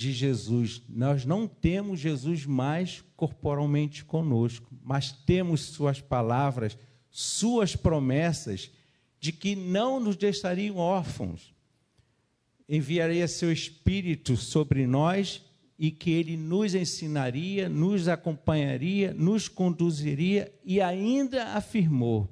de 0.04 0.12
Jesus. 0.12 0.82
Nós 0.90 1.24
não 1.24 1.48
temos 1.48 2.00
Jesus 2.00 2.46
mais 2.46 3.04
corporalmente 3.16 4.04
conosco, 4.04 4.68
mas 4.84 5.12
temos 5.12 5.62
Suas 5.62 6.02
palavras, 6.02 6.78
Suas 7.10 7.76
promessas 7.76 8.70
de 9.20 9.32
que 9.32 9.56
não 9.56 10.02
nos 10.02 10.18
deixariam 10.18 10.76
órfãos. 10.76 11.54
Enviaria 12.68 13.28
seu 13.28 13.52
Espírito 13.52 14.36
sobre 14.36 14.86
nós 14.86 15.42
e 15.80 15.90
que 15.90 16.12
ele 16.12 16.36
nos 16.36 16.76
ensinaria, 16.76 17.70
nos 17.70 18.10
acompanharia, 18.10 19.14
nos 19.14 19.48
conduziria 19.48 20.54
e 20.66 20.82
ainda 20.82 21.54
afirmou: 21.54 22.30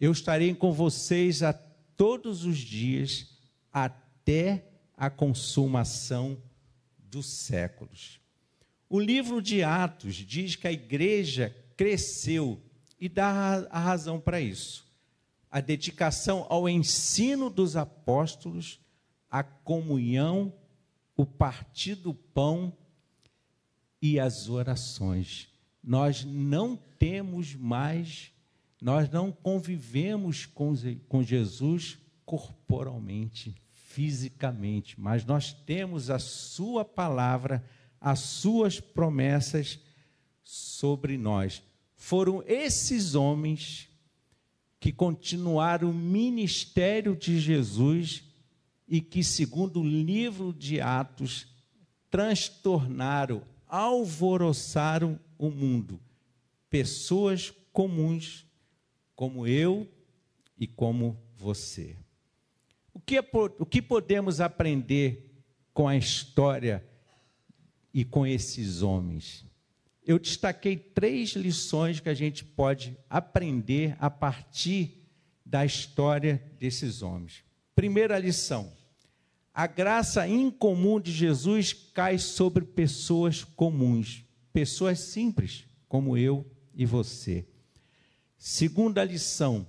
Eu 0.00 0.12
estarei 0.12 0.54
com 0.54 0.72
vocês 0.72 1.42
a 1.42 1.52
todos 1.52 2.44
os 2.44 2.58
dias 2.58 3.36
até 3.72 4.68
a 4.96 5.10
consumação 5.10 6.38
dos 7.14 7.26
séculos. 7.26 8.20
O 8.88 9.00
livro 9.00 9.40
de 9.40 9.62
Atos 9.62 10.16
diz 10.16 10.56
que 10.56 10.68
a 10.68 10.72
igreja 10.72 11.54
cresceu 11.76 12.60
e 13.00 13.08
dá 13.08 13.66
a 13.70 13.78
razão 13.78 14.20
para 14.20 14.40
isso. 14.40 14.84
A 15.50 15.60
dedicação 15.60 16.46
ao 16.48 16.68
ensino 16.68 17.48
dos 17.48 17.76
apóstolos, 17.76 18.80
a 19.30 19.42
comunhão 19.42 20.52
o 21.16 21.24
partir 21.24 21.94
do 21.94 22.12
pão 22.12 22.76
e 24.02 24.18
as 24.18 24.48
orações. 24.48 25.48
Nós 25.82 26.24
não 26.24 26.76
temos 26.76 27.54
mais, 27.54 28.32
nós 28.80 29.08
não 29.08 29.30
convivemos 29.30 30.44
com, 30.46 30.74
com 31.08 31.22
Jesus 31.22 31.98
corporalmente, 32.24 33.54
fisicamente, 33.94 35.00
mas 35.00 35.24
nós 35.24 35.52
temos 35.52 36.10
a 36.10 36.18
Sua 36.18 36.84
palavra, 36.84 37.64
as 38.00 38.18
Suas 38.18 38.80
promessas 38.80 39.78
sobre 40.42 41.16
nós. 41.16 41.62
Foram 41.94 42.42
esses 42.44 43.14
homens 43.14 43.88
que 44.80 44.92
continuaram 44.92 45.90
o 45.90 45.94
ministério 45.94 47.14
de 47.14 47.38
Jesus 47.38 48.24
e 48.86 49.00
que, 49.00 49.22
segundo 49.22 49.80
o 49.80 49.88
livro 49.88 50.52
de 50.52 50.80
Atos, 50.80 51.46
transtornaram, 52.10 53.42
alvoroçaram 53.66 55.18
o 55.38 55.50
mundo. 55.50 56.00
Pessoas 56.68 57.52
comuns, 57.72 58.44
como 59.14 59.46
eu 59.46 59.88
e 60.58 60.66
como 60.66 61.16
você. 61.36 61.96
O 62.94 63.00
que, 63.00 63.18
é, 63.18 63.24
o 63.58 63.66
que 63.66 63.82
podemos 63.82 64.40
aprender 64.40 65.42
com 65.74 65.88
a 65.88 65.96
história 65.96 66.82
e 67.92 68.04
com 68.04 68.24
esses 68.24 68.82
homens? 68.82 69.44
Eu 70.06 70.18
destaquei 70.18 70.76
três 70.76 71.30
lições 71.30 71.98
que 71.98 72.08
a 72.08 72.14
gente 72.14 72.44
pode 72.44 72.96
aprender 73.10 73.96
a 73.98 74.08
partir 74.08 75.02
da 75.44 75.64
história 75.64 76.40
desses 76.58 77.02
homens. 77.02 77.42
Primeira 77.74 78.16
lição: 78.18 78.72
a 79.52 79.66
graça 79.66 80.26
incomum 80.28 81.00
de 81.00 81.10
Jesus 81.10 81.72
cai 81.72 82.18
sobre 82.18 82.64
pessoas 82.64 83.42
comuns, 83.42 84.24
pessoas 84.52 85.00
simples, 85.00 85.64
como 85.88 86.16
eu 86.16 86.46
e 86.74 86.86
você. 86.86 87.46
Segunda 88.36 89.02
lição: 89.02 89.66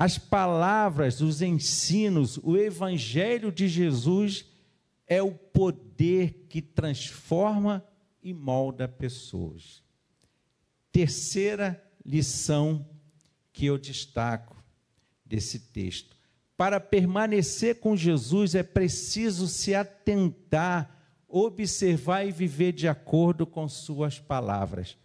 as 0.00 0.16
palavras, 0.16 1.20
os 1.20 1.42
ensinos, 1.42 2.38
o 2.44 2.56
evangelho 2.56 3.50
de 3.50 3.66
Jesus 3.66 4.44
é 5.08 5.20
o 5.20 5.32
poder 5.32 6.46
que 6.48 6.62
transforma 6.62 7.84
e 8.22 8.32
molda 8.32 8.86
pessoas. 8.86 9.82
Terceira 10.92 11.84
lição 12.06 12.88
que 13.52 13.66
eu 13.66 13.76
destaco 13.76 14.62
desse 15.26 15.58
texto: 15.58 16.16
para 16.56 16.78
permanecer 16.78 17.80
com 17.80 17.96
Jesus 17.96 18.54
é 18.54 18.62
preciso 18.62 19.48
se 19.48 19.74
atentar, 19.74 20.96
observar 21.26 22.24
e 22.24 22.30
viver 22.30 22.70
de 22.70 22.86
acordo 22.86 23.44
com 23.44 23.68
Suas 23.68 24.20
palavras. 24.20 24.96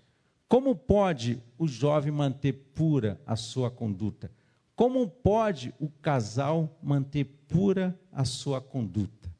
Como 0.48 0.76
pode 0.76 1.42
o 1.58 1.68
jovem 1.68 2.12
manter 2.12 2.54
pura 2.76 3.20
a 3.26 3.36
sua 3.36 3.72
conduta? 3.72 4.30
Como 4.76 5.08
pode 5.08 5.74
o 5.80 5.90
casal 5.90 6.80
manter 6.82 7.26
pura 7.48 8.00
a 8.12 8.26
sua 8.26 8.60
conduta? 8.60 9.32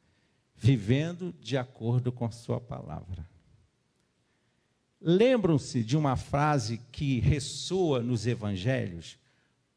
Vivendo 0.54 1.34
de 1.40 1.58
acordo 1.58 2.12
com 2.12 2.30
Sua 2.30 2.60
palavra. 2.60 3.28
Lembram-se 5.00 5.84
de 5.84 5.96
uma 5.96 6.16
frase 6.16 6.80
que 6.90 7.20
ressoa 7.20 8.00
nos 8.00 8.26
evangelhos? 8.26 9.18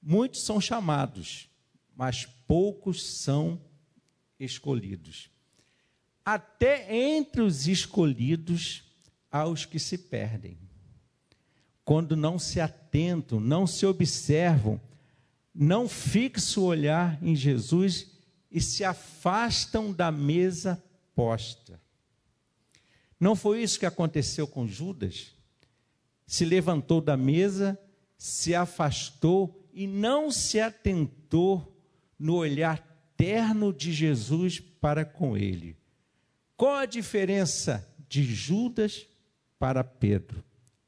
Muitos 0.01 0.43
são 0.43 0.61
chamados, 0.61 1.49
mas 1.93 2.25
poucos 2.25 3.03
são 3.03 3.59
escolhidos. 4.39 5.29
Até 6.23 6.95
entre 6.95 7.41
os 7.41 7.67
escolhidos 7.67 8.83
há 9.31 9.45
os 9.45 9.65
que 9.65 9.79
se 9.79 9.97
perdem. 9.97 10.57
Quando 11.83 12.15
não 12.15 12.37
se 12.37 12.61
atentam, 12.61 13.39
não 13.39 13.67
se 13.67 13.85
observam, 13.85 14.79
não 15.57 15.89
fixam 15.89 16.63
o 16.63 16.67
olhar 16.67 17.17
em 17.21 17.35
Jesus 17.35 18.11
e 18.51 18.61
se 18.61 18.83
afastam 18.83 19.91
da 19.91 20.11
mesa 20.11 20.81
posta. 21.15 21.81
Não 23.19 23.35
foi 23.35 23.63
isso 23.63 23.79
que 23.79 23.85
aconteceu 23.85 24.47
com 24.47 24.67
Judas? 24.67 25.33
Se 26.27 26.45
levantou 26.45 27.01
da 27.01 27.17
mesa, 27.17 27.79
se 28.17 28.53
afastou 28.53 29.67
e 29.73 29.87
não 29.87 30.29
se 30.31 30.59
atentou 30.59 31.75
no 32.19 32.35
olhar 32.35 32.79
terno 33.15 33.73
de 33.73 33.91
Jesus 33.91 34.59
para 34.59 35.03
com 35.03 35.35
ele. 35.35 35.75
Qual 36.55 36.75
a 36.75 36.85
diferença 36.85 37.87
de 38.07 38.23
Judas 38.23 39.07
para 39.57 39.83
Pedro? 39.83 40.43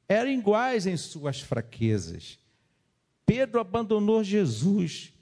Eram 0.08 0.32
iguais 0.32 0.88
em 0.88 0.97
suas 0.97 1.39
fraquezas. 1.39 2.38
Pedro 3.30 3.60
abandonou 3.60 4.24
Jesus, 4.24 5.13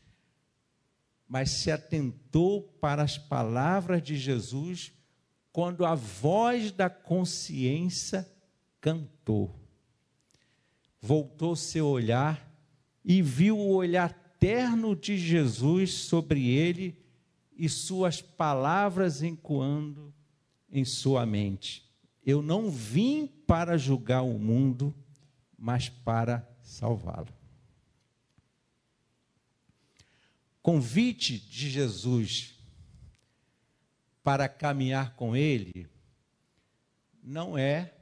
mas 1.28 1.50
se 1.50 1.70
atentou 1.70 2.62
para 2.80 3.04
as 3.04 3.18
palavras 3.18 4.02
de 4.02 4.16
Jesus 4.16 4.94
quando 5.52 5.86
a 5.86 5.94
voz 5.94 6.72
da 6.72 6.90
consciência 6.90 8.26
cantou. 8.80 9.54
Voltou 11.02 11.54
seu 11.54 11.86
olhar 11.86 12.50
e 13.04 13.22
viu 13.22 13.58
o 13.60 13.76
olhar 13.76 14.18
eterno 14.38 14.96
de 14.96 15.18
Jesus 15.18 15.94
sobre 15.94 16.48
ele 16.48 16.98
e 17.58 17.68
suas 17.68 18.22
palavras 18.22 19.22
encoando 19.22 20.14
em 20.72 20.86
sua 20.86 21.26
mente. 21.26 21.84
Eu 22.26 22.42
não 22.42 22.72
vim 22.72 23.28
para 23.28 23.78
julgar 23.78 24.22
o 24.22 24.40
mundo, 24.40 24.96
mas 25.58 25.90
para 25.90 26.48
salvá-lo. 26.62 27.37
Convite 30.68 31.40
de 31.40 31.70
Jesus 31.70 32.54
para 34.22 34.50
caminhar 34.50 35.16
com 35.16 35.34
Ele 35.34 35.88
não 37.24 37.58
é 37.58 37.94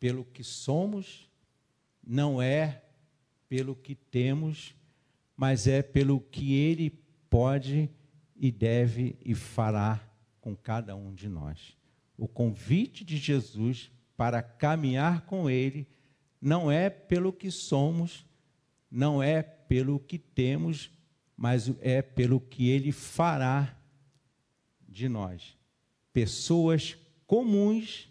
pelo 0.00 0.24
que 0.24 0.42
somos, 0.42 1.30
não 2.04 2.42
é 2.42 2.82
pelo 3.48 3.76
que 3.76 3.94
temos, 3.94 4.74
mas 5.36 5.68
é 5.68 5.84
pelo 5.84 6.18
que 6.18 6.54
Ele 6.54 6.90
pode 7.30 7.88
e 8.34 8.50
deve 8.50 9.16
e 9.24 9.32
fará 9.32 10.04
com 10.40 10.56
cada 10.56 10.96
um 10.96 11.14
de 11.14 11.28
nós. 11.28 11.76
O 12.18 12.26
convite 12.26 13.04
de 13.04 13.18
Jesus 13.18 13.88
para 14.16 14.42
caminhar 14.42 15.26
com 15.26 15.48
Ele 15.48 15.86
não 16.40 16.72
é 16.72 16.90
pelo 16.90 17.32
que 17.32 17.52
somos, 17.52 18.26
não 18.90 19.22
é 19.22 19.44
pelo 19.44 20.00
que 20.00 20.18
temos, 20.18 20.90
mas 21.36 21.72
é 21.80 22.00
pelo 22.00 22.40
que 22.40 22.68
Ele 22.68 22.92
fará 22.92 23.76
de 24.88 25.08
nós. 25.08 25.56
Pessoas 26.12 26.96
comuns, 27.26 28.08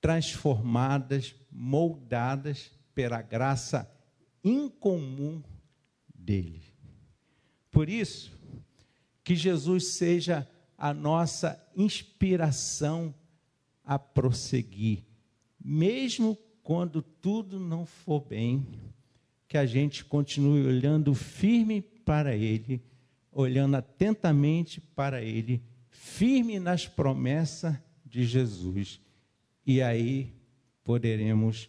transformadas, 0.00 1.34
moldadas 1.50 2.70
pela 2.94 3.20
graça 3.20 3.90
incomum 4.44 5.42
dele. 6.14 6.62
Por 7.70 7.88
isso, 7.88 8.32
que 9.24 9.34
Jesus 9.34 9.94
seja 9.94 10.48
a 10.78 10.94
nossa 10.94 11.60
inspiração 11.74 13.14
a 13.82 13.98
prosseguir, 13.98 15.04
mesmo 15.62 16.38
quando 16.62 17.02
tudo 17.02 17.58
não 17.58 17.84
for 17.84 18.20
bem, 18.20 18.66
que 19.48 19.58
a 19.58 19.66
gente 19.66 20.04
continue 20.04 20.66
olhando 20.66 21.14
firme 21.14 21.84
para 22.06 22.36
Ele, 22.36 22.80
olhando 23.32 23.74
atentamente 23.74 24.80
para 24.80 25.20
Ele, 25.20 25.60
firme 25.90 26.60
nas 26.60 26.86
promessas 26.86 27.76
de 28.04 28.24
Jesus. 28.24 29.00
E 29.66 29.82
aí 29.82 30.32
poderemos 30.84 31.68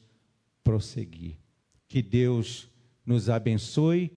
prosseguir. 0.64 1.38
Que 1.88 2.04
Deus 2.04 2.70
nos 3.04 3.30
abençoe. 3.30 4.16